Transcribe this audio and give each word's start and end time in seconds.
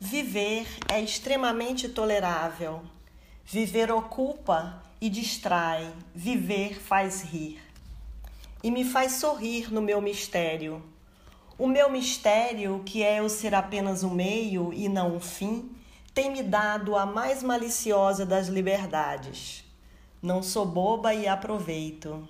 Viver 0.00 0.68
é 0.88 1.00
extremamente 1.00 1.88
tolerável. 1.88 2.82
Viver 3.44 3.90
ocupa 3.90 4.80
e 5.00 5.10
distrai. 5.10 5.92
Viver 6.14 6.80
faz 6.80 7.22
rir. 7.22 7.60
E 8.62 8.70
me 8.70 8.84
faz 8.84 9.14
sorrir 9.14 9.72
no 9.72 9.82
meu 9.82 10.00
mistério. 10.00 10.80
O 11.58 11.66
meu 11.66 11.90
mistério, 11.90 12.80
que 12.86 13.02
é 13.02 13.18
eu 13.18 13.28
ser 13.28 13.56
apenas 13.56 14.04
o 14.04 14.10
meio 14.10 14.72
e 14.72 14.88
não 14.88 15.16
o 15.16 15.20
fim, 15.20 15.68
tem 16.14 16.30
me 16.30 16.44
dado 16.44 16.94
a 16.94 17.04
mais 17.04 17.42
maliciosa 17.42 18.24
das 18.24 18.46
liberdades. 18.46 19.64
Não 20.22 20.44
sou 20.44 20.64
boba 20.64 21.12
e 21.12 21.26
aproveito. 21.26 22.28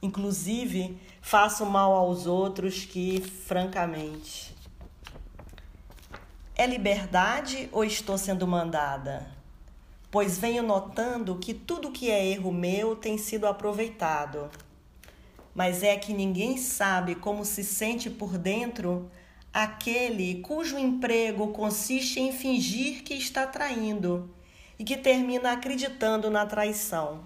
Inclusive, 0.00 0.96
faço 1.20 1.66
mal 1.66 1.92
aos 1.92 2.28
outros 2.28 2.84
que, 2.84 3.20
francamente. 3.20 4.59
É 6.60 6.66
liberdade 6.66 7.70
ou 7.72 7.82
estou 7.82 8.18
sendo 8.18 8.46
mandada? 8.46 9.26
Pois 10.10 10.36
venho 10.36 10.62
notando 10.62 11.36
que 11.36 11.54
tudo 11.54 11.90
que 11.90 12.10
é 12.10 12.26
erro 12.26 12.52
meu 12.52 12.94
tem 12.94 13.16
sido 13.16 13.46
aproveitado. 13.46 14.50
Mas 15.54 15.82
é 15.82 15.96
que 15.96 16.12
ninguém 16.12 16.58
sabe 16.58 17.14
como 17.14 17.46
se 17.46 17.64
sente 17.64 18.10
por 18.10 18.36
dentro 18.36 19.10
aquele 19.50 20.42
cujo 20.42 20.76
emprego 20.76 21.48
consiste 21.48 22.20
em 22.20 22.30
fingir 22.30 23.04
que 23.04 23.14
está 23.14 23.46
traindo 23.46 24.28
e 24.78 24.84
que 24.84 24.98
termina 24.98 25.52
acreditando 25.52 26.28
na 26.28 26.44
traição. 26.44 27.24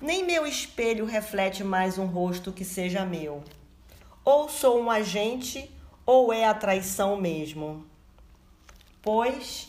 Nem 0.00 0.24
meu 0.24 0.46
espelho 0.46 1.04
reflete 1.04 1.64
mais 1.64 1.98
um 1.98 2.06
rosto 2.06 2.52
que 2.52 2.64
seja 2.64 3.04
meu. 3.04 3.42
Ou 4.24 4.48
sou 4.48 4.80
um 4.80 4.88
agente 4.88 5.68
ou 6.10 6.32
é 6.32 6.46
a 6.46 6.54
traição 6.54 7.20
mesmo? 7.20 7.84
Pois, 9.02 9.68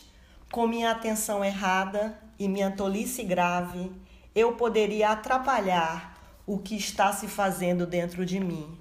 com 0.50 0.66
minha 0.66 0.90
atenção 0.90 1.44
errada 1.44 2.18
e 2.38 2.48
minha 2.48 2.70
tolice 2.70 3.22
grave, 3.22 3.92
eu 4.34 4.54
poderia 4.54 5.10
atrapalhar 5.10 6.18
o 6.46 6.56
que 6.56 6.74
está 6.74 7.12
se 7.12 7.28
fazendo 7.28 7.86
dentro 7.86 8.24
de 8.24 8.40
mim. 8.40 8.74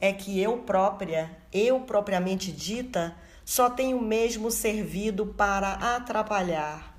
É 0.00 0.12
que 0.12 0.40
eu 0.40 0.58
própria, 0.58 1.30
eu 1.52 1.82
propriamente 1.82 2.50
dita, 2.50 3.14
só 3.44 3.70
tenho 3.70 4.02
mesmo 4.02 4.50
servido 4.50 5.24
para 5.24 5.74
atrapalhar. 5.94 6.98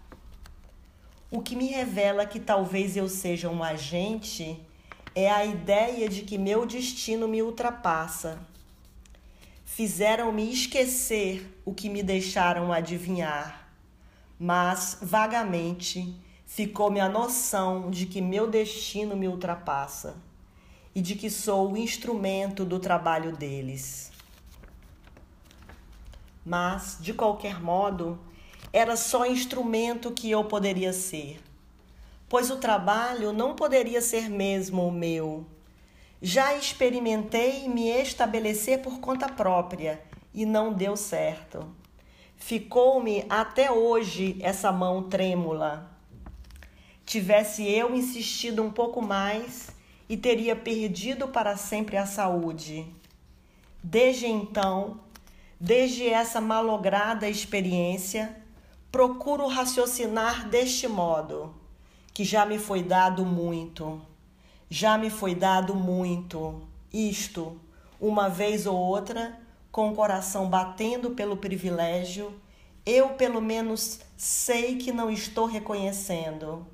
O 1.29 1.41
que 1.41 1.57
me 1.57 1.67
revela 1.67 2.25
que 2.25 2.39
talvez 2.39 2.95
eu 2.95 3.09
seja 3.09 3.49
um 3.49 3.61
agente 3.61 4.65
é 5.13 5.29
a 5.29 5.43
ideia 5.43 6.07
de 6.07 6.21
que 6.21 6.37
meu 6.37 6.65
destino 6.65 7.27
me 7.27 7.41
ultrapassa 7.41 8.39
fizeram-me 9.77 10.51
esquecer 10.51 11.61
o 11.63 11.71
que 11.71 11.87
me 11.87 12.01
deixaram 12.01 12.73
adivinhar, 12.73 13.69
mas 14.39 14.97
vagamente 15.03 16.19
ficou-me 16.47 16.99
a 16.99 17.07
noção 17.07 17.91
de 17.91 18.07
que 18.07 18.19
meu 18.19 18.47
destino 18.47 19.15
me 19.15 19.27
ultrapassa 19.27 20.15
e 20.95 20.99
de 20.99 21.13
que 21.13 21.29
sou 21.29 21.73
o 21.73 21.77
instrumento 21.77 22.65
do 22.65 22.79
trabalho 22.79 23.31
deles. 23.31 24.11
Mas, 26.43 26.97
de 26.99 27.13
qualquer 27.13 27.61
modo, 27.61 28.17
era 28.73 28.95
só 28.95 29.27
instrumento 29.27 30.09
que 30.09 30.31
eu 30.31 30.43
poderia 30.45 30.91
ser, 30.91 31.39
pois 32.27 32.49
o 32.49 32.57
trabalho 32.57 33.31
não 33.31 33.53
poderia 33.53 34.01
ser 34.01 34.27
mesmo 34.27 34.87
o 34.87 34.91
meu 34.91 35.45
já 36.21 36.55
experimentei 36.55 37.69
me 37.69 37.89
estabelecer 37.89 38.81
por 38.81 38.99
conta 38.99 39.29
própria 39.29 40.01
e 40.33 40.45
não 40.45 40.73
deu 40.73 40.97
certo. 40.97 41.67
Ficou-me 42.35 43.25
até 43.29 43.71
hoje 43.71 44.37
essa 44.41 44.71
mão 44.71 45.03
trêmula. 45.03 45.91
Tivesse 47.05 47.63
eu 47.63 47.95
insistido 47.95 48.63
um 48.63 48.71
pouco 48.71 49.01
mais 49.01 49.69
e 50.09 50.17
teria 50.17 50.55
perdido 50.55 51.27
para 51.27 51.55
sempre 51.55 51.97
a 51.97 52.05
saúde. 52.05 52.85
Desde 53.83 54.27
então, 54.27 54.99
desde 55.59 56.07
essa 56.07 56.41
malograda 56.41 57.29
experiência, 57.29 58.35
procuro 58.91 59.47
raciocinar 59.47 60.49
deste 60.49 60.87
modo, 60.87 61.53
que 62.13 62.23
já 62.23 62.45
me 62.45 62.57
foi 62.57 62.83
dado 62.83 63.25
muito. 63.25 64.01
Já 64.69 64.97
me 64.97 65.09
foi 65.09 65.33
dado 65.33 65.73
muito, 65.73 66.61
isto, 66.93 67.57
uma 68.01 68.27
vez 68.27 68.67
ou 68.67 68.75
outra, 68.75 69.39
com 69.71 69.89
o 69.89 69.95
coração 69.95 70.49
batendo 70.49 71.11
pelo 71.11 71.37
privilégio, 71.37 72.37
eu 72.85 73.11
pelo 73.11 73.41
menos 73.41 74.01
sei 74.17 74.75
que 74.75 74.91
não 74.91 75.09
estou 75.09 75.45
reconhecendo. 75.45 76.67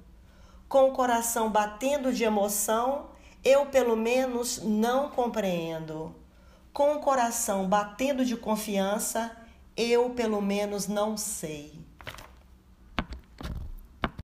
Com 0.67 0.89
o 0.89 0.93
coração 0.93 1.51
batendo 1.51 2.11
de 2.11 2.23
emoção, 2.23 3.09
eu 3.43 3.67
pelo 3.67 3.95
menos 3.95 4.63
não 4.63 5.09
compreendo. 5.11 6.15
Com 6.73 6.95
o 6.95 6.99
coração 6.99 7.67
batendo 7.67 8.25
de 8.25 8.35
confiança, 8.35 9.37
eu 9.77 10.09
pelo 10.09 10.41
menos 10.41 10.87
não 10.87 11.15
sei. 11.15 11.73